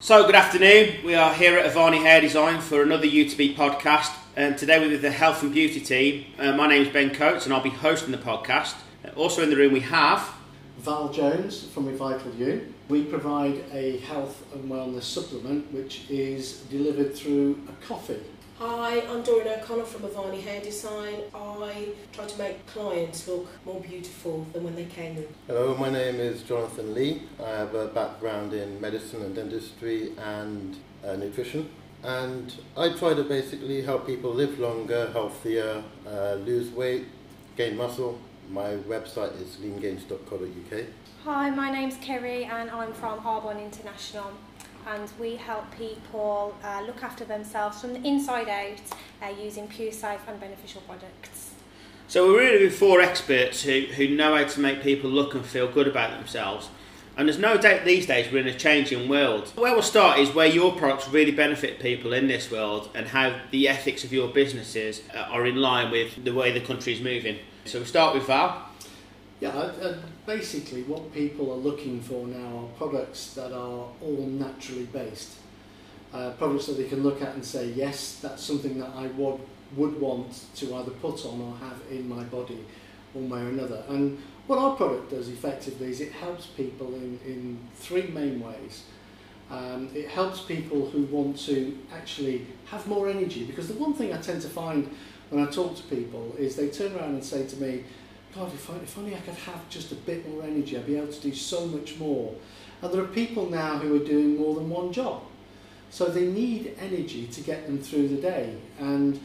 [0.00, 1.04] So, good afternoon.
[1.04, 4.14] We are here at Avani Hair Design for another U2B podcast.
[4.36, 6.26] And today we're with the health and beauty team.
[6.38, 8.76] Uh, my name is Ben Coates and I'll be hosting the podcast.
[9.04, 10.32] Uh, also in the room we have
[10.78, 12.72] Val Jones from Revital U.
[12.88, 18.20] We provide a health and wellness supplement which is delivered through a coffee.
[18.60, 21.22] Hi, I'm Doreen O'Connell from Avani Hair Design.
[21.32, 25.28] I try to make clients look more beautiful than when they came in.
[25.46, 27.22] Hello, my name is Jonathan Lee.
[27.40, 30.76] I have a background in medicine and dentistry and
[31.06, 31.70] uh, nutrition.
[32.02, 37.06] And I try to basically help people live longer, healthier, uh, lose weight,
[37.56, 38.18] gain muscle.
[38.50, 40.84] My website is leangains.co.uk.
[41.22, 44.32] Hi, my name's Kerry and I'm from Arbonne International
[44.88, 48.80] and we help people uh, look after themselves from the inside out
[49.22, 51.54] uh, using pure, safe and beneficial products.
[52.06, 55.44] So we're really with four experts who, who know how to make people look and
[55.44, 56.70] feel good about themselves.
[57.18, 59.48] And there's no doubt these days we're in a changing world.
[59.56, 63.40] Where we'll start is where your products really benefit people in this world and how
[63.50, 67.00] the ethics of your businesses uh, are in line with the way the country is
[67.00, 67.38] moving.
[67.64, 68.70] So we'll start with Val.
[69.40, 69.96] Yeah, uh,
[70.28, 75.36] basically what people are looking for now are products that are all naturally based.
[76.12, 79.40] Uh, products that they can look at and say, yes, that's something that I would,
[79.74, 82.62] would want to either put on or have in my body
[83.14, 83.82] one way or another.
[83.88, 88.84] And what our product does effectively is it helps people in, in three main ways.
[89.50, 94.12] Um, it helps people who want to actually have more energy because the one thing
[94.12, 94.94] I tend to find
[95.30, 97.84] when I talk to people is they turn around and say to me,
[98.34, 100.96] God, if, I, if only I could have just a bit more energy, I'd be
[100.96, 102.34] able to do so much more.
[102.82, 105.22] And there are people now who are doing more than one job.
[105.90, 108.56] So they need energy to get them through the day.
[108.78, 109.20] And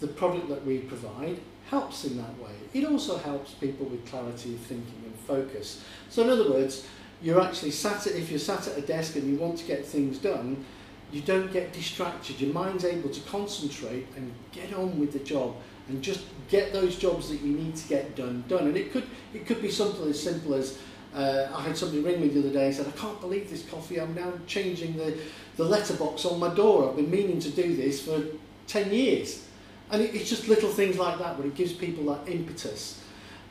[0.00, 2.52] the product that we provide helps in that way.
[2.74, 5.82] It also helps people with clarity of thinking and focus.
[6.10, 6.86] So in other words,
[7.22, 9.84] you're actually sat at, if you're sat at a desk and you want to get
[9.84, 10.64] things done,
[11.12, 12.40] you don't get distracted.
[12.40, 15.56] Your mind's able to concentrate and get on with the job
[15.88, 18.66] and just get those jobs that you need to get done done.
[18.66, 20.78] And it could it could be something as simple as
[21.14, 23.64] uh, I had somebody ring me the other day and said, I can't believe this
[23.68, 24.00] coffee.
[24.00, 25.18] I'm now changing the,
[25.56, 26.88] the letterbox on my door.
[26.88, 28.22] I've been meaning to do this for
[28.66, 29.46] 10 years.
[29.90, 33.02] And it, it's just little things like that, but it gives people that impetus.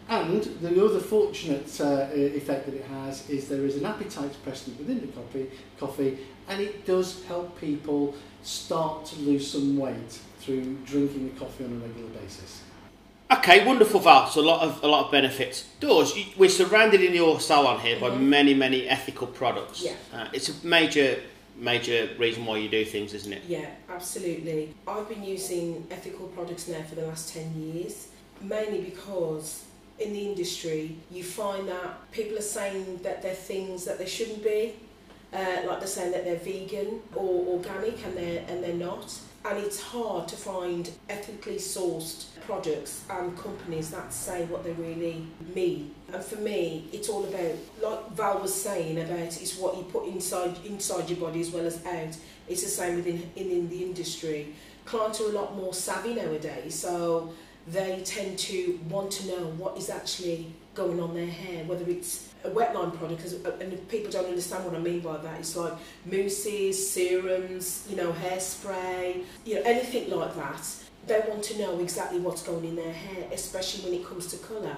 [0.09, 4.77] And the other fortunate uh, effect that it has is there is an appetite suppressant
[4.77, 5.47] within the coffee,
[5.79, 11.65] coffee, and it does help people start to lose some weight through drinking the coffee
[11.65, 12.61] on a regular basis.
[13.29, 14.29] Okay, wonderful, Val.
[14.29, 15.65] So a lot of a lot of benefits.
[15.81, 18.21] Does we're surrounded in your salon here by Mhm.
[18.21, 19.81] many many ethical products.
[19.83, 19.95] Yeah.
[20.13, 21.19] Uh, it's a major
[21.57, 23.41] major reason why you do things, isn't it?
[23.45, 24.73] Yeah, absolutely.
[24.87, 28.07] I've been using ethical products now for the last 10 years,
[28.39, 29.63] mainly because
[29.99, 34.43] in the industry you find that people are saying that they're things that they shouldn't
[34.43, 34.73] be.
[35.33, 39.13] Uh, like they're saying that they're vegan or organic and they're, and they're not.
[39.43, 45.27] And it's hard to find ethically sourced products and companies that say what they really
[45.53, 45.93] mean.
[46.13, 50.07] And for me, it's all about, like Val was saying about, it's what you put
[50.07, 52.17] inside inside your body as well as out.
[52.47, 54.55] It's the same within in, in the industry.
[54.85, 57.33] Clients are a lot more savvy nowadays, so
[57.71, 62.29] they tend to want to know what is actually going on their hair, whether it's
[62.43, 65.17] a wet line product, 'cause- uh, and if people don't understand what I mean by
[65.17, 65.39] that.
[65.39, 65.73] It's like
[66.05, 70.61] mousses, serums, you know, hairspray, you know, anything like that.
[71.07, 74.37] They want to know exactly what's going in their hair, especially when it comes to
[74.37, 74.77] colour.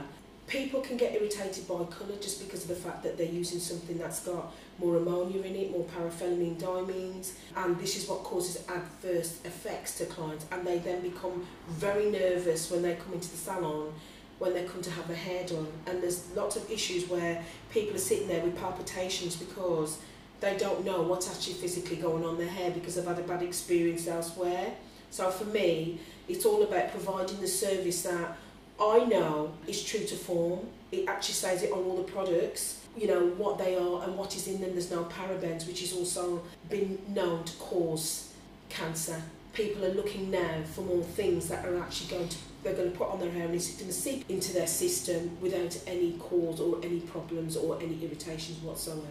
[0.50, 4.00] People can get irritated by colour just because of the fact that they're using something
[4.00, 9.40] that's got more ammonia in it, more paraphenylene diamines, and this is what causes adverse
[9.46, 13.94] effects to clients, and they then become very nervous when they come into the salon
[14.40, 15.68] when they come to have their hair done.
[15.86, 20.00] And there's lots of issues where people are sitting there with palpitations because
[20.40, 23.44] they don't know what's actually physically going on their hair because they've had a bad
[23.44, 24.74] experience elsewhere.
[25.12, 28.38] So for me, it's all about providing the service that
[28.82, 30.68] I know is true to form.
[30.92, 34.36] It actually says it on all the products, you know, what they are and what
[34.36, 34.72] is in them.
[34.72, 38.34] There's no parabens, which is also been known to cause
[38.70, 39.22] cancer.
[39.54, 42.98] People are looking now for more things that are actually going to they're going to
[42.98, 46.60] put on their hair and it's going to seep into their system without any cause
[46.60, 49.06] or any problems or any irritations whatsoever.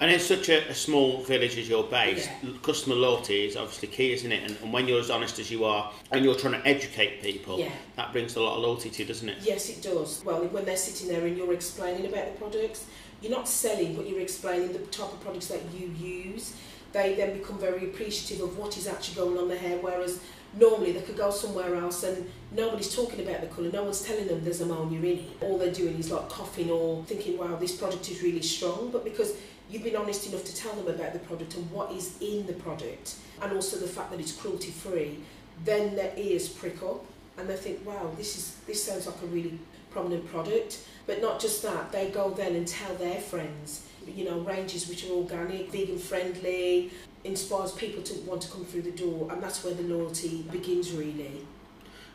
[0.00, 2.50] And in such a, a small village as you're based, Yeah.
[2.62, 4.42] customer loyalty is obviously key, isn't it?
[4.50, 7.58] And, and when you're as honest as you are and you're trying to educate people,
[7.58, 7.70] Yeah.
[7.96, 9.36] that brings a lot of loyalty to you, doesn't it?
[9.42, 10.22] Yes, it does.
[10.24, 12.86] Well, when they're sitting there and you're explaining about the products,
[13.20, 16.54] you're not selling, but you're explaining the type of products that you use.
[16.92, 20.20] They then become very appreciative of what is actually going on their hair, whereas
[20.58, 24.26] normally they could go somewhere else and nobody's talking about the colour, no one's telling
[24.26, 25.24] them there's ammonia in it.
[25.42, 29.04] All they're doing is like coughing or thinking, wow, this product is really strong, but
[29.04, 29.34] because
[29.70, 32.52] you've been honest enough to tell them about the product and what is in the
[32.54, 35.18] product, and also the fact that it's cruelty free,
[35.64, 37.04] then their ears prick up
[37.38, 39.58] and they think, wow, this is this sounds like a really
[39.90, 40.80] prominent product.
[41.06, 45.04] But not just that, they go then and tell their friends, you know, ranges which
[45.06, 46.90] are organic, vegan friendly,
[47.24, 50.92] inspires people to want to come through the door, and that's where the loyalty begins
[50.92, 51.46] really.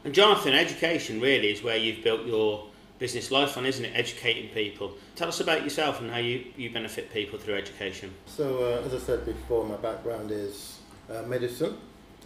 [0.04, 2.68] And Jonathan, education really is where you've built your
[3.00, 3.92] business life on, isn't it?
[3.96, 4.94] Educating people.
[5.16, 8.14] Tell us about yourself and how you, you benefit people through education.
[8.26, 11.78] So, uh, as I said before, my background is uh, medicine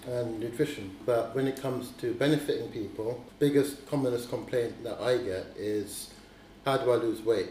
[0.07, 0.95] and nutrition.
[1.05, 6.11] But when it comes to benefiting people, biggest commonest complaint that I get is
[6.65, 7.49] how do I lose weight?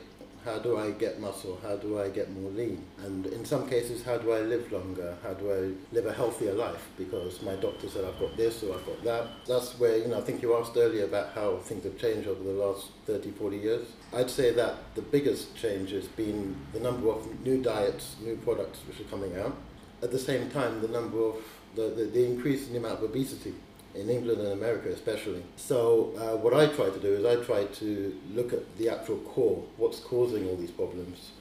[0.48, 1.58] How do I get muscle?
[1.62, 2.82] How do I get more lean?
[3.04, 5.14] And in some cases, how do I live longer?
[5.22, 6.88] How do I live a healthier life?
[6.96, 9.26] Because my doctor said I've got this or I've got that.
[9.46, 12.42] That's where, you know, I think you asked earlier about how things have changed over
[12.42, 13.88] the last 30, 40 years.
[14.14, 18.78] I'd say that the biggest change has been the number of new diets, new products
[18.88, 19.54] which are coming out.
[20.02, 21.36] At the same time, the number of,
[21.74, 23.52] the, the, the increase in the amount of obesity
[23.94, 25.42] in England and America especially.
[25.56, 29.18] So uh, what I try to do is I try to look at the actual
[29.18, 31.32] core, what's causing all these problems.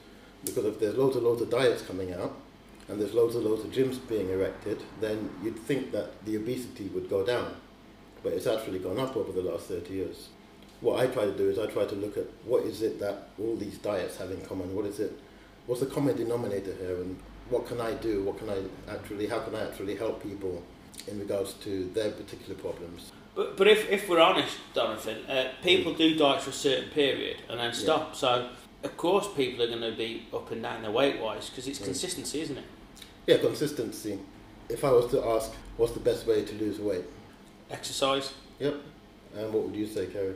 [0.44, 2.34] Because if there's loads and loads of diets coming out,
[2.88, 6.86] and there's loads and loads of gyms being erected, then you'd think that the obesity
[6.88, 7.54] would go down.
[8.22, 10.28] But it's actually gone up over the last 30 years.
[10.80, 13.28] What I try to do is I try to look at what is it that
[13.38, 14.74] all these diets have in common?
[14.74, 15.12] What is it?
[15.66, 16.96] What's the common denominator here?
[16.96, 17.18] And
[17.50, 18.22] what can I do?
[18.22, 20.62] What can I actually, how can I actually help people
[21.06, 23.12] in regards to their particular problems.
[23.34, 27.36] But, but if, if we're honest, Jonathan, uh, people do diet for a certain period
[27.48, 28.08] and then stop.
[28.08, 28.18] Yeah.
[28.18, 28.48] So,
[28.82, 31.78] of course, people are going to be up and down their weight wise because it's
[31.78, 31.86] yeah.
[31.86, 32.64] consistency, isn't it?
[33.26, 34.18] Yeah, consistency.
[34.68, 37.04] If I was to ask, what's the best way to lose weight?
[37.70, 38.32] Exercise.
[38.58, 38.74] Yep.
[39.36, 40.34] And what would you say, Kerry?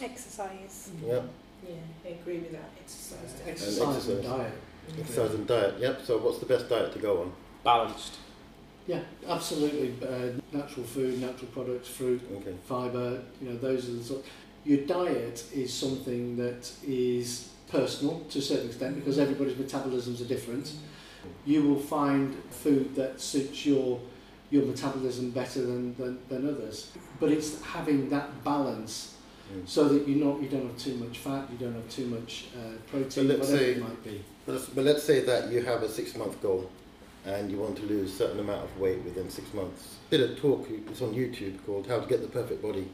[0.00, 0.90] Exercise.
[0.96, 1.06] Mm-hmm.
[1.06, 1.24] Yep.
[1.66, 1.74] Yeah,
[2.04, 2.70] I agree with that.
[2.78, 3.18] Exercise.
[3.18, 4.08] Uh, exercise, and, exercise.
[4.08, 4.52] and diet.
[5.00, 5.74] Exercise and diet.
[5.80, 6.00] Yep.
[6.04, 7.32] So, what's the best diet to go on?
[7.64, 8.18] Balanced.
[8.88, 9.94] Yeah, absolutely.
[10.02, 12.54] Uh, natural food, natural products, fruit, okay.
[12.64, 14.24] fibre, you know, those are the sort.
[14.64, 20.28] Your diet is something that is personal to a certain extent because everybody's metabolisms are
[20.28, 20.72] different.
[21.44, 24.00] You will find food that suits your
[24.50, 26.90] your metabolism better than, than, than others.
[27.20, 29.16] But it's having that balance
[29.52, 29.68] mm.
[29.68, 32.46] so that you not you don't have too much fat, you don't have too much
[32.56, 34.24] uh, protein, whatever say, it might be.
[34.46, 36.70] But let's say that you have a six month goal
[37.34, 39.96] and you want to lose a certain amount of weight within six months.
[40.10, 42.88] I did a talk, it's on YouTube, called How to Get the Perfect Body.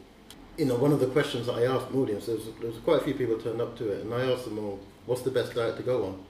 [0.59, 2.79] You know, one of the questions that I asked the audience, there was, there was
[2.79, 5.31] quite a few people turned up to it, and I asked them all, what's the
[5.31, 6.25] best diet to go on?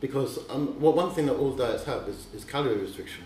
[0.00, 3.24] Because um, well, one thing that all diets have is, is calorie restriction.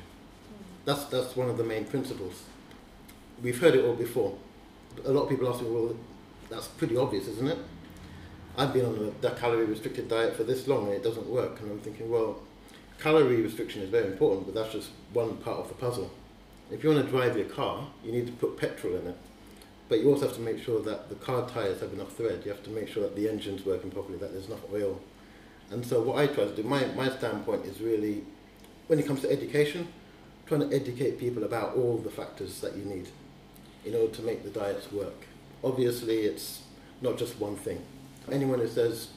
[0.85, 2.43] That's, that's one of the main principles.
[3.43, 4.37] We've heard it all before.
[5.05, 5.97] A lot of people ask me, well,
[6.51, 7.59] that's pretty obvious, isn't it?
[8.57, 11.61] I've been on a, a calorie restricted diet for this long and it doesn't work.
[11.61, 12.39] And I'm thinking, well,
[13.03, 16.11] calorie restriction is very important, but that's just one part of the puzzle.
[16.71, 19.17] If you want to drive your car, you need to put petrol in it.
[19.89, 22.43] But you also have to make sure that the car tyres have enough thread.
[22.45, 25.01] You have to make sure that the engine's working properly, that there's enough oil.
[25.71, 28.25] And so what I try to do, my, my standpoint is really,
[28.87, 29.89] when it comes to education,
[30.47, 33.09] trying to educate people about all the factors that you need
[33.85, 35.27] in order to make the diets work.
[35.65, 36.63] Obviously, it's
[37.01, 37.83] not just one thing.
[38.31, 39.09] Anyone who says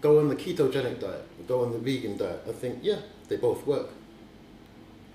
[0.00, 2.42] go on the ketogenic diet, go on the vegan diet.
[2.48, 2.98] I think, yeah,
[3.28, 3.88] they both work.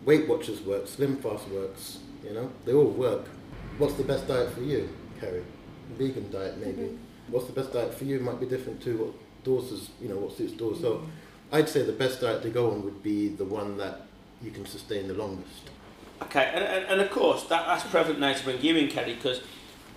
[0.06, 3.28] Weight Watchers works, Slim Fast works, you know, they all work.
[3.78, 4.90] What's the best diet for you,
[5.20, 5.44] Kerry?
[5.98, 6.84] Vegan diet, maybe.
[6.84, 7.32] Mm-hmm.
[7.32, 9.14] What's the best diet for you might be different to what
[9.46, 10.80] Dorz you know, what suits Dorz.
[10.80, 10.84] Mm-hmm.
[10.84, 11.08] So
[11.52, 14.02] I'd say the best diet to go on would be the one that
[14.42, 15.70] you can sustain the longest.
[16.24, 19.16] Okay, and, and, and of course, that, that's prevalent now to bring you in, Kerry,
[19.16, 19.42] because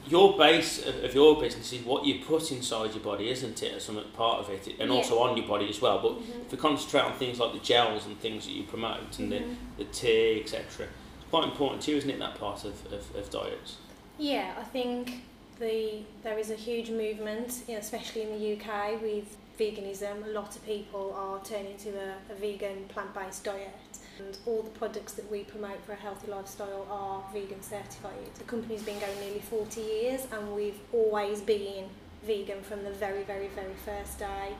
[0.09, 3.75] your base of, your business is what you put inside your body, isn't it?
[3.75, 4.97] As some part of it, and yeah.
[4.97, 6.01] also on your body as well.
[6.01, 6.41] But mm-hmm.
[6.43, 9.55] if we concentrate on things like the gels and things that you promote and mm-hmm.
[9.77, 10.87] the, the tea, etc.,
[11.21, 12.19] it's quite important too, isn't it?
[12.19, 13.77] That part of, of, of diets.
[14.19, 15.23] Yeah, I think
[15.59, 20.25] the there is a huge movement, you know, especially in the UK with veganism.
[20.27, 24.71] A lot of people are turning to a, a vegan plant-based diet and all the
[24.71, 28.35] products that we promote for a healthy lifestyle are vegan certified.
[28.39, 31.87] The company's been going nearly 40 years and we've always been
[32.25, 34.55] vegan from the very, very, very first day.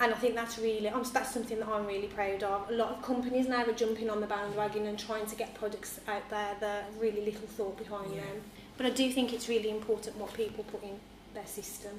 [0.00, 2.68] And I think that's really, that's something that I'm really proud of.
[2.68, 6.00] A lot of companies now are jumping on the bandwagon and trying to get products
[6.08, 8.22] out there that really little thought behind yeah.
[8.22, 8.42] them.
[8.76, 10.98] But I do think it's really important what people put in
[11.32, 11.92] their system.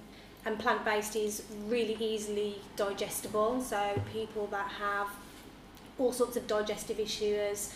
[0.45, 5.07] And plant-based is really easily digestible, so people that have
[5.97, 7.73] all sorts of digestive issues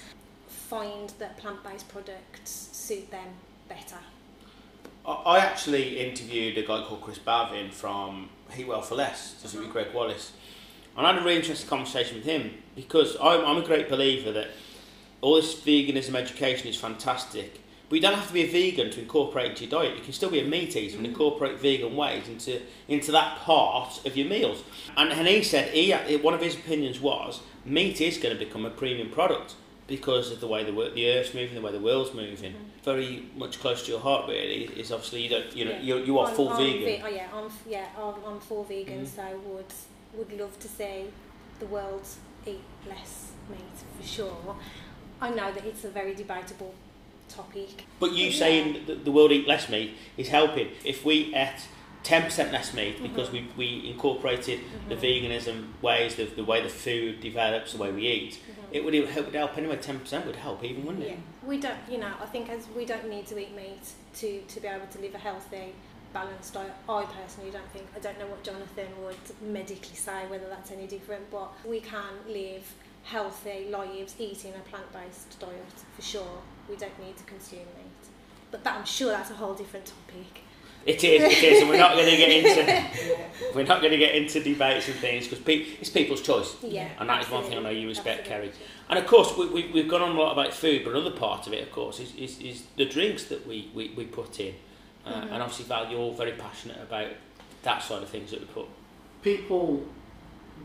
[0.47, 3.27] find that plant-based products suit them
[3.67, 3.97] better.
[5.05, 9.59] I actually interviewed a guy called Chris Bavin from Eat Well for Less, to uh-huh.
[9.61, 10.33] with Gregg Wallace,
[10.95, 14.31] And I had a really interesting conversation with him because I'm, I'm a great believer
[14.33, 14.49] that
[15.21, 17.61] all this veganism education is fantastic.
[17.89, 19.97] But you don't have to be a vegan to incorporate into your diet.
[19.97, 24.05] You can still be a meat eater and incorporate vegan ways into into that part
[24.05, 24.63] of your meals.
[24.95, 28.65] And, and he said he one of his opinions was meat is going to become
[28.65, 29.55] a premium product
[29.87, 32.53] because of the way the the earth's moving, the way the world's moving.
[32.53, 32.83] Mm.
[32.83, 34.65] Very much close to your heart, really.
[34.65, 35.81] Is obviously you don't you know yeah.
[35.81, 36.85] you you are I'm, full I'm vegan.
[36.85, 39.07] Ve- oh yeah, I'm yeah I'm, I'm full vegan, mm.
[39.07, 39.73] so would
[40.13, 41.05] would love to see
[41.59, 42.07] the world
[42.45, 44.55] eat less meat for sure.
[45.21, 46.73] I know that it's a very debatable
[47.27, 47.85] topic.
[47.99, 50.69] But you saying that the world eat less meat is helping.
[50.85, 51.67] If we ate
[52.03, 53.07] 10% less meat mm-hmm.
[53.07, 54.89] because we, we incorporated mm-hmm.
[54.89, 58.61] the veganism ways, the, the way the food develops, the way we eat, mm-hmm.
[58.71, 59.77] it would help, would help anyway.
[59.77, 61.11] 10% would help even, wouldn't it?
[61.11, 61.47] Yeah.
[61.47, 64.59] We don't, you know, I think as we don't need to eat meat to, to
[64.59, 65.73] be able to live a healthy,
[66.13, 66.71] balanced diet.
[66.87, 70.87] I personally don't think, I don't know what Jonathan would medically say, whether that's any
[70.87, 76.41] different, but we can live healthy lives eating a plant-based diet for sure.
[76.69, 78.09] We don't need to consume meat.
[78.51, 80.43] But that, I'm sure that's a whole different topic.
[80.85, 82.85] It is, it is, and we're not going to get into
[83.55, 86.55] we're not going to get into debates and things because pe- it's people's choice.
[86.63, 88.49] Yeah, and that is one thing I know you respect, absolutely.
[88.49, 88.65] Kerry.
[88.89, 91.45] And of course, we, we, we've gone on a lot about food, but another part
[91.47, 94.55] of it, of course, is, is, is the drinks that we, we, we put in.
[95.05, 95.33] Uh, mm-hmm.
[95.33, 97.09] And obviously, Val, you're all very passionate about
[97.63, 98.65] that side of things that we put.
[99.21, 99.85] People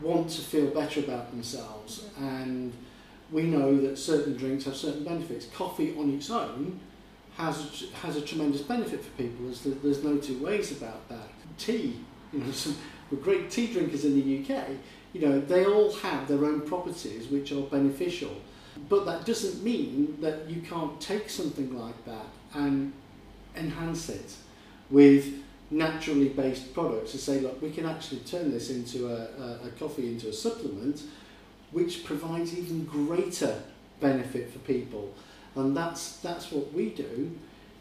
[0.01, 2.25] want to feel better about themselves, mm-hmm.
[2.25, 2.73] and
[3.31, 5.45] we know that certain drinks have certain benefits.
[5.47, 6.79] Coffee on its own
[7.37, 9.45] has has a tremendous benefit for people.
[9.45, 11.29] There's, there's no two ways about that.
[11.57, 11.99] Tea,
[12.31, 12.77] you know, some
[13.21, 14.67] great tea drinkers in the UK.
[15.13, 18.35] You know, they all have their own properties which are beneficial.
[18.89, 22.91] But that doesn't mean that you can't take something like that and
[23.55, 24.35] enhance it
[24.89, 25.33] with
[25.71, 29.69] naturally based products to say, look, we can actually turn this into a, a, a
[29.79, 31.03] coffee into a supplement
[31.71, 33.61] which provides even greater
[33.99, 35.13] benefit for people.
[35.55, 37.31] And that's, that's what we do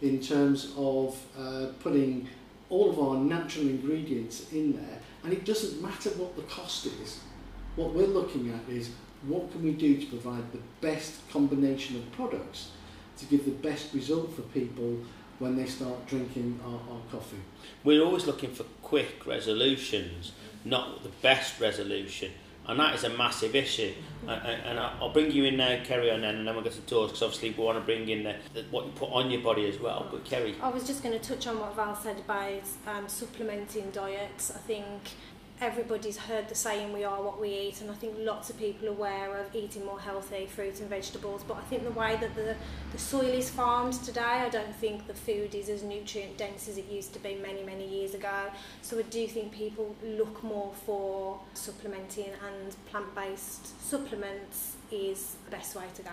[0.03, 2.29] in terms of uh, putting
[2.71, 4.99] all of our natural ingredients in there.
[5.23, 7.21] And it doesn't matter what the cost is.
[7.77, 8.91] What we're looking at is
[9.27, 12.71] what can we do to provide the best combination of products
[13.19, 14.99] to give the best result for people
[15.39, 17.39] when they start drinking our, our coffee.
[17.83, 20.33] We're always looking for quick resolutions,
[20.65, 22.31] not the best resolution.
[22.67, 23.93] And that is a massive issue.
[24.27, 24.31] Mm-hmm.
[24.31, 27.11] And, I'll bring you in now, Kerry, on then, and then we'll get to Dorz,
[27.11, 29.69] because obviously we want to bring in the, the, what you put on your body
[29.69, 30.09] as well.
[30.11, 30.55] But Kerry.
[30.63, 34.51] I was just going to touch on what Val said about um, supplementing diets.
[34.51, 35.11] I think
[35.65, 38.87] everybody's heard the saying we are what we eat and I think lots of people
[38.87, 42.35] are aware of eating more healthy fruits and vegetables but I think the way that
[42.35, 42.55] the,
[42.93, 46.77] the soil is farmed today I don't think the food is as nutrient dense as
[46.77, 48.51] it used to be many many years ago
[48.83, 55.75] so I do think people look more for supplementing and plant-based supplements is the best
[55.75, 56.11] way to go.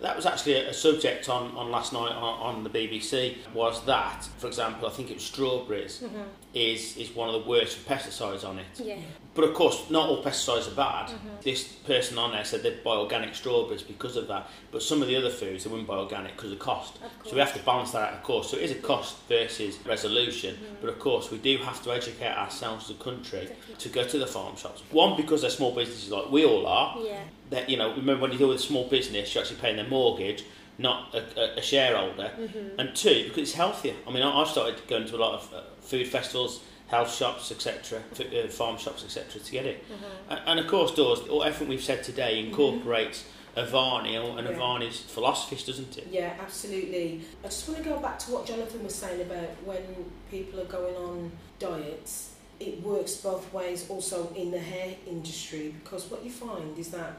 [0.00, 3.36] That was actually a subject on, on last night on, on the BBC.
[3.54, 6.22] Was that, for example, I think it was strawberries, mm-hmm.
[6.52, 8.66] is is one of the worst for pesticides on it.
[8.76, 8.96] Yeah.
[9.34, 11.08] But of course, not all pesticides are bad.
[11.08, 11.28] Mm-hmm.
[11.42, 14.48] This person on there said they'd buy organic strawberries because of that.
[14.70, 16.96] But some of the other foods they wouldn't buy organic because of cost.
[16.96, 18.50] Of so we have to balance that out, of course.
[18.50, 20.54] So it is a cost versus resolution.
[20.54, 20.74] Mm-hmm.
[20.80, 23.74] But of course, we do have to educate ourselves as a country exactly.
[23.76, 24.82] to go to the farm shops.
[24.90, 26.96] One, because they're small businesses like we all are.
[27.00, 27.20] Yeah.
[27.54, 29.88] That you know, remember when you deal with a small business, you're actually paying their
[29.88, 30.44] mortgage
[30.76, 32.80] not a, a, shareholder, mm-hmm.
[32.80, 33.94] and two because it's healthier.
[34.08, 37.98] I mean, I've started going to a lot of uh, food festivals health shops, etc.,
[37.98, 39.84] uh, farm shops, etc., to get it.
[39.84, 40.32] Mm-hmm.
[40.32, 42.50] And, and, of course, does everything we've said today mm-hmm.
[42.50, 43.24] incorporates.
[43.56, 44.52] Avani and yeah.
[44.52, 46.08] Avani's philosophies, doesn't it?
[46.10, 47.20] Yeah, absolutely.
[47.44, 49.80] I just want to go back to what Jonathan was saying about when
[50.28, 51.30] people are going on
[51.60, 52.34] diets.
[52.58, 57.12] It works both ways, also in the hair industry, because what you find is that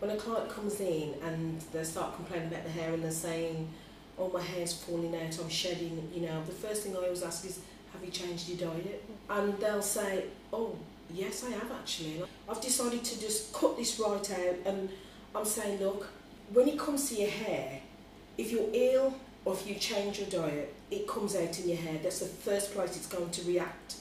[0.00, 3.68] when a client comes in and they start complaining about the hair and they're saying,
[4.18, 7.44] "Oh, my hair's falling out, I'm shedding," you know, the first thing I always ask
[7.44, 7.60] is,
[7.92, 10.76] "Have you changed your diet?" and they'll say, oh,
[11.12, 12.22] yes, I have actually.
[12.48, 14.90] I've decided to just cut this right out and
[15.34, 16.08] I'm saying, look,
[16.52, 17.80] when it comes to your hair,
[18.36, 19.14] if you're ill
[19.44, 21.98] or if you change your diet, it comes out in your hair.
[22.02, 23.96] That's the first place it's going to react.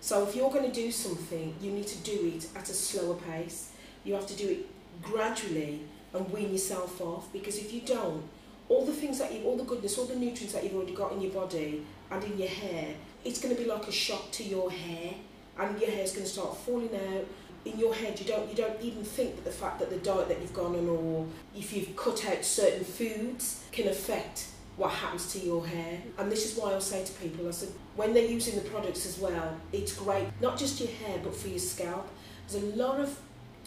[0.00, 3.14] So if you're going to do something, you need to do it at a slower
[3.14, 3.70] pace.
[4.02, 4.66] You have to do it
[5.00, 5.80] gradually
[6.14, 8.22] and wean yourself off because if you don't,
[8.68, 11.12] all the things that you, all the goodness, all the nutrients that you've already got
[11.12, 12.94] in your body and in your hair
[13.24, 15.14] it's going to be like a shock to your hair
[15.58, 17.24] and your hair's going to start falling out.
[17.64, 20.26] In your head you don't you don't even think that the fact that the diet
[20.28, 25.32] that you've gone on or if you've cut out certain foods can affect what happens
[25.34, 26.00] to your hair.
[26.18, 29.06] And this is why I'll say to people I said when they're using the products
[29.06, 32.08] as well it's great not just your hair but for your scalp.
[32.48, 33.16] There's a lot of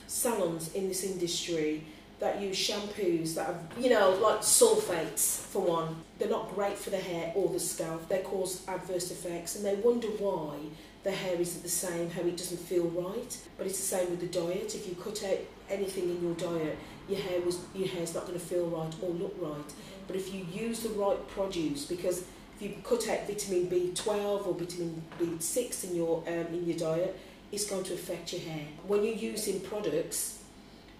[0.08, 1.84] salons in this industry
[2.20, 5.96] that use shampoos that have, you know, like sulfates for one.
[6.18, 8.08] They're not great for the hair or the scalp.
[8.08, 10.56] They cause adverse effects and they wonder why
[11.04, 13.38] the hair isn't the same, how it doesn't feel right.
[13.58, 14.76] But it's the same with the diet.
[14.76, 16.78] If you cut out anything in your diet,
[17.10, 19.74] your hair was your hair's not going to feel right or look right.
[20.08, 22.24] But if you use the right produce, because
[22.56, 27.20] if you cut out vitamin B12 or vitamin B6 in your um, in your diet,
[27.52, 28.66] it's going to affect your hair.
[28.88, 30.44] When you're using products,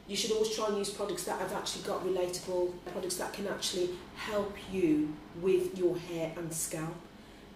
[0.08, 3.48] you should always try and use products that have actually got relatable products that can
[3.48, 6.96] actually help you with your hair and scalp.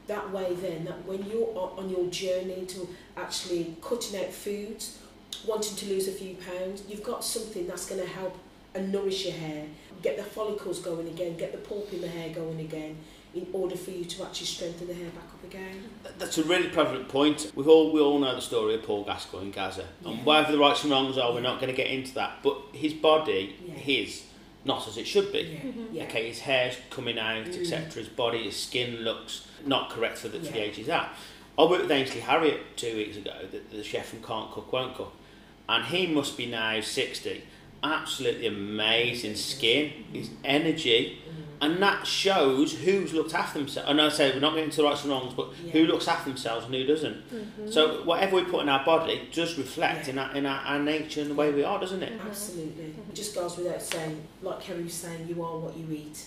[0.07, 4.97] That way, then, that when you're on your journey to actually cutting out foods,
[5.45, 8.35] wanting to lose a few pounds, you've got something that's going to help
[8.73, 9.65] and nourish your hair,
[10.01, 12.97] get the follicles going again, get the pulp in the hair going again,
[13.33, 15.83] in order for you to actually strengthen the hair back up again.
[16.17, 17.51] That's a really prevalent point.
[17.55, 20.23] We all we all know the story of Paul Gascoigne in Gazza, and Yeah.
[20.23, 22.39] whatever the rights and wrongs are, we're not going to get into that.
[22.43, 23.73] But his body, Yeah.
[23.75, 24.23] his,
[24.65, 25.39] not as it should be.
[25.63, 26.03] Yeah, yeah.
[26.05, 27.61] Okay, his hair's coming out, Mm.
[27.61, 27.91] etc.
[28.03, 30.65] His body, his skin looks not correct for the, for the Yeah.
[30.65, 31.13] age he's at.
[31.57, 34.95] I worked with Ainsley Harriott two weeks ago, the, the chef from Can't Cook Won't
[34.95, 35.13] Cook,
[35.67, 37.43] and he must be now 60.
[37.83, 41.19] Absolutely amazing skin, his energy,
[41.61, 43.89] and that shows who's looked after themselves.
[43.89, 46.29] And I say we're not getting to the rights and wrongs, but who looks after
[46.29, 47.29] themselves and who doesn't.
[47.29, 47.71] Mm-hmm.
[47.71, 50.11] So whatever we put in our body does reflect Yeah.
[50.11, 52.17] in, our, in our, our nature and the way we are, doesn't it?
[52.17, 52.27] Mm-hmm.
[52.27, 52.83] Absolutely.
[52.85, 53.13] It mm-hmm.
[53.13, 56.25] just goes without saying, like Kerry was saying, you are what you eat.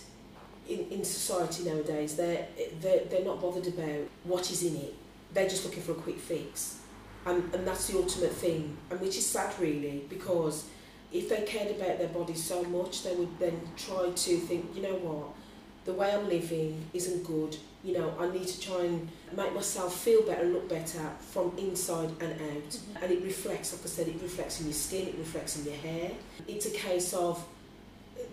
[0.68, 2.46] In, in society nowadays, they're,
[2.80, 4.94] they're, they're not bothered about what is in it.
[5.32, 6.78] They're just looking for a quick fix.
[7.24, 10.66] And, and that's the ultimate thing, and which is sad really, because
[11.12, 14.82] if they cared about their bodies so much, they would then try to think, you
[14.82, 15.28] know what,
[15.84, 17.56] the way I'm living isn't good.
[17.84, 22.10] You know, I need to try and make myself feel better, look better from inside
[22.20, 22.68] and out.
[22.68, 23.02] Mm-hmm.
[23.02, 25.80] And it reflects, like I said, it reflects in your skin, it reflects in your
[25.80, 26.12] hair.
[26.46, 27.44] It's a case of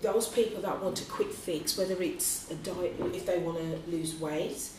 [0.01, 3.91] those people that want a quick fix, whether it's a diet, if they want to
[3.91, 4.69] lose weight,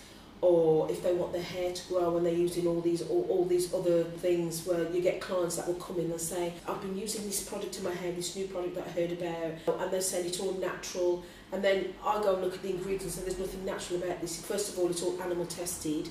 [0.42, 3.44] or if they want their hair to grow and they're using all these all, all
[3.44, 6.96] these other things where you get clients that will come in and say I've been
[6.96, 10.00] using this product in my hair this new product that I heard about and they're
[10.00, 11.24] saying it's all natural.
[11.52, 14.40] And then I go and look at the ingredients and there's nothing natural about this.
[14.40, 16.08] First of all it's all animal tested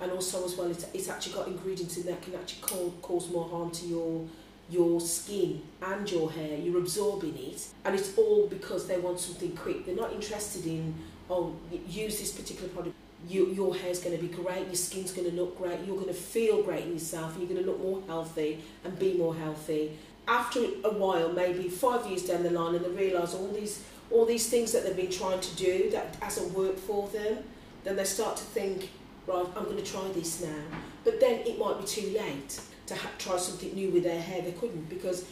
[0.00, 3.30] and also as well it's, it's actually got ingredients in that can actually cause, cause
[3.30, 4.26] more harm to your
[4.68, 6.58] your skin and your hair.
[6.58, 9.84] You're absorbing it and it's all because they want something quick.
[9.84, 10.94] They're not interested in
[11.28, 11.54] oh
[11.86, 12.96] use this particular product
[13.28, 16.06] you, your hair's going to be great, your skin's going to look great, you're going
[16.08, 19.34] to feel great in yourself, and you're going to look more healthy and be more
[19.34, 19.98] healthy.
[20.28, 24.24] After a while, maybe five years down the line, and they realise all these all
[24.24, 27.38] these things that they've been trying to do that hasn't worked for them,
[27.82, 28.90] then they start to think,
[29.26, 30.62] right, I'm going to try this now.
[31.04, 34.42] But then it might be too late to try something new with their hair.
[34.42, 35.24] They couldn't because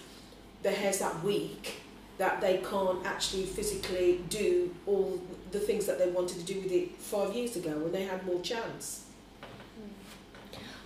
[0.62, 1.82] their hair's that weak
[2.18, 5.20] that they can't actually physically do all
[5.54, 8.26] the things that they wanted to do with it five years ago when they had
[8.26, 9.06] more chance.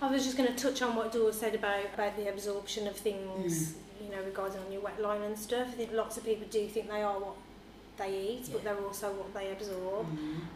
[0.01, 2.95] I was just going to touch on what Dorz said about, about the absorption of
[2.95, 5.67] things, you know, regarding on your wet line and stuff.
[5.67, 7.35] I think lots of people do think they are what
[7.97, 10.07] they eat, but they're also what they absorb.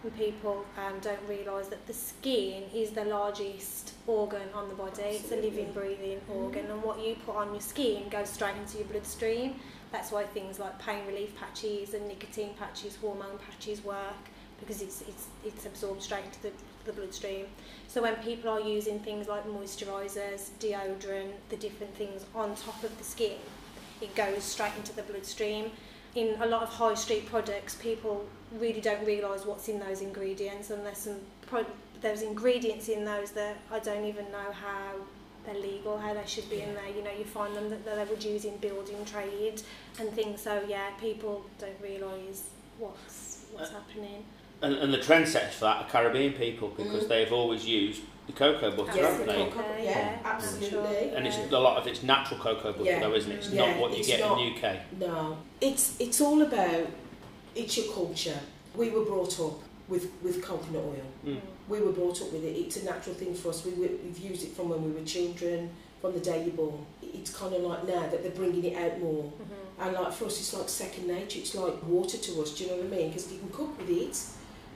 [0.03, 5.01] And people um, don't realise that the skin is the largest organ on the body.
[5.03, 5.95] It's a living, Absolutely.
[5.95, 6.43] breathing mm-hmm.
[6.43, 9.55] organ, and what you put on your skin goes straight into your bloodstream.
[9.91, 15.01] That's why things like pain relief patches and nicotine patches, hormone patches work because it's
[15.01, 16.51] it's it's absorbed straight into the,
[16.85, 17.45] the bloodstream.
[17.87, 22.97] So when people are using things like moisturisers, deodorant, the different things on top of
[22.97, 23.37] the skin,
[24.01, 25.71] it goes straight into the bloodstream.
[26.15, 28.25] In a lot of high street products, people
[28.59, 31.65] really don't realise what's in those ingredients, and there's some pro-
[32.03, 34.91] there's ingredients in those that I don't even know how
[35.45, 36.87] they're legal, how they should be in there.
[36.95, 39.61] You know, you find them that, that they would use in building trade
[39.99, 40.41] and things.
[40.41, 42.43] So yeah, people don't realise
[42.77, 44.23] what's what's happening.
[44.61, 47.09] And, and the trendsetters for that are Caribbean people because Mhm.
[47.09, 49.45] they've always used the cocoa butter, Yes, haven't the they?
[49.49, 50.69] cocoa- yeah, yeah, absolutely.
[50.79, 51.15] natural.
[51.17, 52.99] And it's a lot of it's natural cocoa butter, Yeah.
[53.01, 53.35] though, isn't it?
[53.35, 54.79] It's Yeah, not what you get not- in the UK.
[54.99, 56.87] No, it's it's all about
[57.55, 58.39] it's your culture.
[58.75, 61.05] We were brought up with with coconut oil.
[61.25, 61.41] Mm.
[61.67, 62.55] We were brought up with it.
[62.57, 63.65] It's a natural thing for us.
[63.65, 65.69] We were, we've used it from when we were children,
[66.01, 66.85] from the day you're born.
[67.01, 69.23] It's kind of like now that they're bringing it out more.
[69.23, 69.85] Mhm.
[69.85, 71.39] And like for us, it's like second nature.
[71.39, 72.51] It's like water to us.
[72.55, 73.07] Do you know what I mean?
[73.09, 74.17] Because you can cook with it,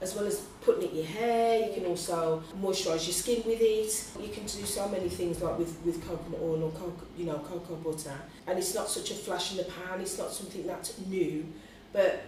[0.00, 1.68] as well as putting it in your hair.
[1.68, 3.92] You can also moisturise your skin with it.
[4.22, 7.38] You can do so many things like with, with coconut oil or coco, you know
[7.38, 8.14] cocoa butter.
[8.46, 10.00] And it's not such a flash in the pan.
[10.00, 11.46] It's not something that's new,
[11.92, 12.22] but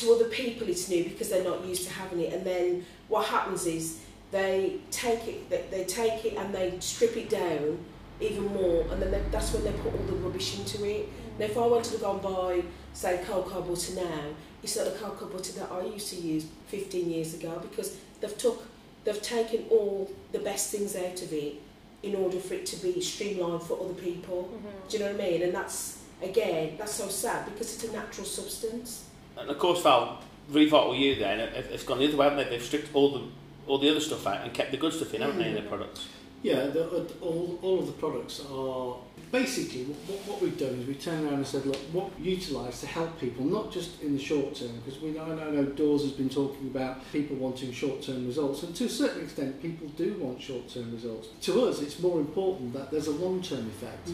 [0.00, 2.32] to other people it's new because they're not used to having it.
[2.32, 7.16] And then what happens is they take it, they, they take it and they strip
[7.16, 7.78] it down
[8.20, 11.08] even more, and then they, that's when they put all the rubbish into it.
[11.38, 14.24] Now, if I wanted to go and buy, say, cocoa butter now,
[14.62, 18.36] it's not the cocoa butter that I used to use 15 years ago because they've
[18.36, 18.64] took,
[19.04, 21.54] they've taken all the best things out of it
[22.02, 24.50] in order for it to be streamlined for other people.
[24.52, 24.88] Mhm.
[24.90, 25.42] Do you know what I mean?
[25.42, 29.04] And that's again, that's so sad because it's a natural substance.
[29.38, 30.20] And of course, Val,
[30.52, 32.50] Revital U then, it- it's gone the other way, haven't they?
[32.56, 33.22] They've stripped all the
[33.66, 35.62] all the other stuff out and kept the good stuff in, haven't they, in their
[35.64, 36.06] products?
[36.42, 38.96] Yeah, the, uh, all, all of the products are
[39.30, 42.80] basically what, what we've done is we've turned around and said, look, what we utilise
[42.80, 46.00] to help people, not just in the short term, because we know, I know Dorz
[46.02, 49.86] has been talking about people wanting short term results, and to a certain extent, people
[49.98, 51.28] do want short term results.
[51.42, 54.08] To us, it's more important that there's a long term effect.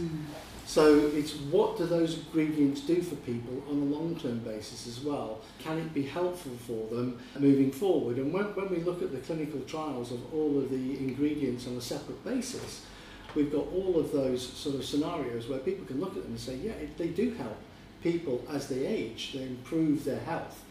[0.67, 5.41] So it's what do those ingredients do for people on a long-term basis as well?
[5.59, 8.17] Can it be helpful for them moving forward?
[8.17, 11.77] And when, when we look at the clinical trials of all of the ingredients on
[11.77, 12.87] a separate basis,
[13.35, 16.41] we've got all of those sort of scenarios where people can look at them and
[16.41, 17.57] say, yeah, it, they do help
[18.03, 20.63] people as they age, they improve their health.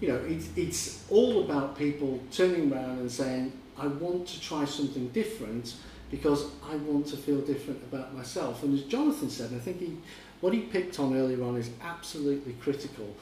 [0.00, 4.64] You know, it's, it's all about people turning around and saying, I want to try
[4.64, 5.74] something different
[6.12, 8.62] because I want to feel different about myself.
[8.62, 9.96] And as Jonathan said, I think he,
[10.42, 13.16] what he picked on earlier on is absolutely critical.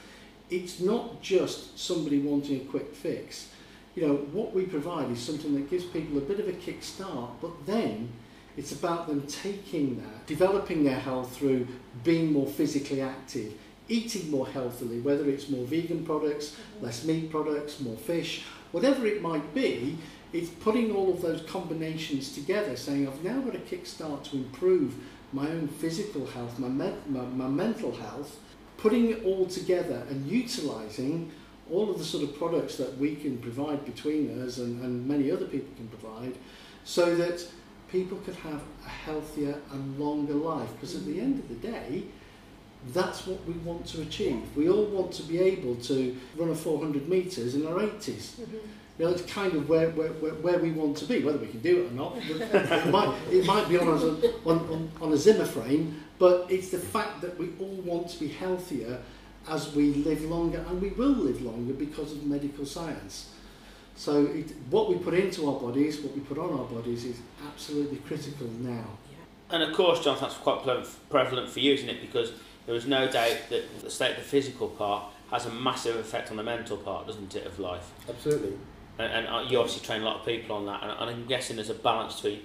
[0.51, 3.49] It's not just somebody wanting a quick fix.
[3.95, 6.83] You know, what we provide is something that gives people a bit of a kick
[6.83, 8.11] start, but then
[8.57, 11.69] it's about them taking that, developing their health through
[12.03, 13.53] being more physically active,
[13.91, 16.87] eating more healthily, whether it's more vegan products, mm-hmm.
[16.87, 19.99] less meat products, more fish, whatever it might be,
[20.33, 24.95] it's putting all of those combinations together, saying I've now got a kickstart to improve
[25.33, 28.39] my own physical health, my, me- my, my mental health,
[28.77, 31.31] putting it all together and utilising
[31.71, 35.31] all of the sort of products that we can provide between us and, and many
[35.31, 36.35] other people can provide
[36.85, 37.45] so that
[37.91, 40.69] people could have a healthier and longer life.
[40.75, 42.05] Because at the end of the day,
[42.89, 44.43] that's what we want to achieve.
[44.57, 48.37] We all want to be able to run a 400 metres in our 80s.
[48.37, 48.57] Mm-hmm.
[48.99, 51.47] You know, it's kind of where, where, where, where we want to be, whether we
[51.47, 52.17] can do it or not.
[52.19, 56.71] it, might, it might be on a, on, on, on a Zimmer frame, but it's
[56.71, 59.01] the fact that we all want to be healthier
[59.49, 63.31] as we live longer, and we will live longer because of medical science.
[63.97, 67.19] So it, what we put into our bodies, what we put on our bodies is
[67.47, 68.85] absolutely critical now.
[69.51, 72.01] And of course, John, that's quite prevalent- prevalent for you, isn't it?
[72.01, 72.33] Because
[72.71, 75.03] there is no doubt that the state of the physical part
[75.33, 77.91] has a massive effect on the mental part, doesn't it, of life?
[78.09, 78.53] Absolutely.
[78.97, 81.27] And, and uh, you obviously train a lot of people on that, and, and I'm
[81.27, 82.43] guessing there's a balance between.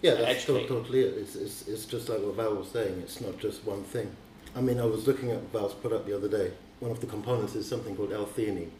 [0.00, 1.18] Yeah, that's to- totally it.
[1.18, 4.14] It's, it's, it's just like what Val was saying, it's not just one thing.
[4.54, 6.52] I mean, I was looking at Val's product the other day.
[6.78, 8.70] One of the components is something called L-theanine.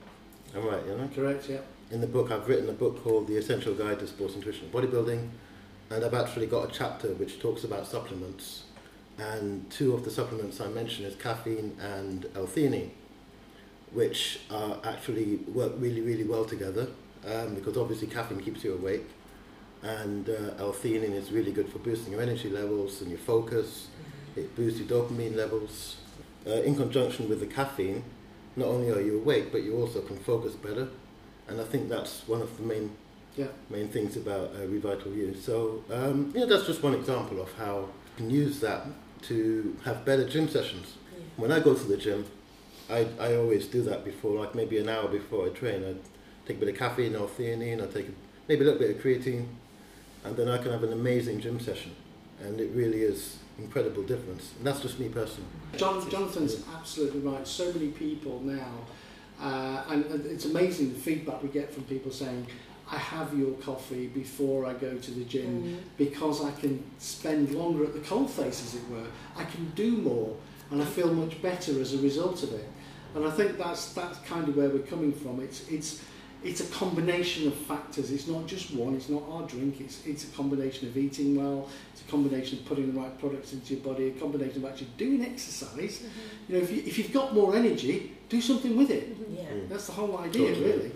[0.55, 1.11] I'm right, you know?
[1.13, 1.49] Correct?
[1.49, 1.59] Yeah.
[1.91, 4.73] In the book, I've written a book called The Essential Guide to Sports Nutrition and
[4.73, 5.29] Bodybuilding,
[5.91, 8.63] and I've actually got a chapter which talks about supplements.
[9.19, 12.91] And two of the supplements I mentioned is caffeine and L-theanine,
[13.93, 16.87] which are actually work really, really well together
[17.27, 19.05] um, because obviously caffeine keeps you awake,
[19.83, 23.89] and uh, L-theanine is really good for boosting your energy levels and your focus.
[24.37, 25.97] It boosts your dopamine levels.
[26.47, 28.05] Uh, in conjunction with the caffeine,
[28.57, 30.89] not only are you awake, but you also can focus better.
[31.49, 32.91] And I think that's one of the main
[33.37, 33.49] Yeah.
[33.71, 35.35] main things about uh, Revital U.
[35.35, 38.87] So um, yeah, that's just one example of how you can use that
[39.23, 40.95] to have better gym sessions.
[41.13, 41.25] Yeah.
[41.37, 42.25] When I go to the gym,
[42.91, 45.85] I, I always do that before, like maybe an hour before I train.
[45.85, 45.95] I
[46.47, 48.13] take a bit of caffeine or theanine, I take a,
[48.49, 49.47] maybe a little bit of creatine,
[50.25, 51.95] and then I can have an amazing gym session.
[52.41, 54.53] And it really is incredible difference.
[54.57, 55.51] And that's just me personally.
[55.77, 57.47] John, Jonathan's absolutely right.
[57.47, 58.87] So many people now,
[59.41, 62.47] uh, and, and it's amazing the feedback we get from people saying,
[62.91, 65.77] I have your coffee before I go to the gym Mm.
[65.99, 69.07] because I can spend longer at the coalface, as it were.
[69.37, 70.35] I can do more,
[70.71, 72.67] and I feel much better as a result of it.
[73.15, 75.41] And I think that's that's kind of where we're coming from.
[75.41, 76.01] It's it's
[76.45, 78.11] it's a combination of factors.
[78.13, 78.95] It's not just one.
[78.95, 79.81] It's not our drink.
[79.81, 81.69] It's it's a combination of eating well.
[81.93, 84.09] It's a combination of putting the right products into your body.
[84.09, 86.03] A combination of actually doing exercise.
[86.49, 89.05] You know, if you if you've got more energy, do something with it.
[89.31, 89.43] Yeah.
[89.45, 89.69] Mm.
[89.69, 90.71] That's the whole idea, Totally.
[90.73, 90.93] really.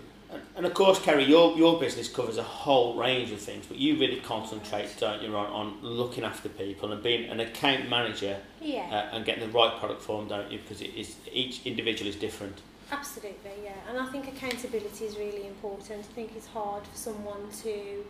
[0.55, 3.97] And, of course, Kerry, your, your business covers a whole range of things, but you
[3.99, 8.87] really concentrate, don't you, on, on looking after people and being an account manager Yeah.
[8.91, 10.59] uh, and getting the right product for them, don't you?
[10.59, 12.61] Because it is each individual is different.
[12.91, 13.71] Absolutely, yeah.
[13.89, 15.99] And I think accountability is really important.
[15.99, 18.05] I think it's hard for someone to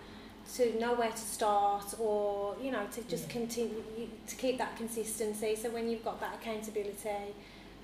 [0.56, 3.32] to know where to start or, you know, to just Yeah.
[3.32, 3.82] continue
[4.28, 5.56] to keep that consistency.
[5.56, 7.32] So when you've got that accountability,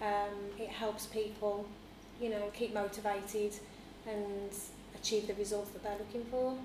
[0.01, 1.65] um, it helps people,
[2.19, 3.53] you know, keep motivated
[4.07, 4.51] and
[4.95, 6.57] achieve the results that they're looking for.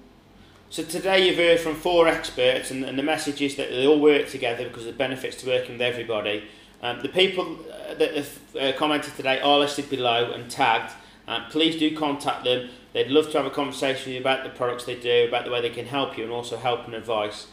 [0.70, 4.01] So today you've heard from four experts, and, and the message is that they all
[4.01, 6.44] work together because of the benefits to working with everybody.
[6.83, 10.92] Um, the people uh, that have uh, commented today are listed below and tagged.
[11.29, 12.70] Um, please do contact them.
[12.92, 15.51] They'd love to have a conversation with you about the products they do, about the
[15.51, 17.47] way they can help you, and also help and advice.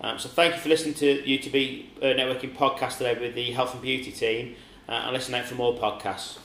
[0.00, 3.74] Um, so thank you for listening to UTB uh, Networking podcast today with the Health
[3.74, 4.54] and Beauty team,
[4.88, 6.38] uh, and listen out for more podcasts.